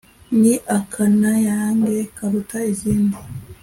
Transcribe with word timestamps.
ni 0.39 0.53
akanayange 0.77 1.95
karuta 2.15 2.57
izindi 2.71 3.17